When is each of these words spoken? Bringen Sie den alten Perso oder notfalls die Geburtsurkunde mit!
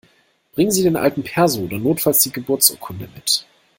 Bringen 0.53 0.71
Sie 0.71 0.81
den 0.81 0.95
alten 0.95 1.21
Perso 1.21 1.61
oder 1.61 1.77
notfalls 1.77 2.23
die 2.23 2.31
Geburtsurkunde 2.31 3.07
mit! 3.13 3.45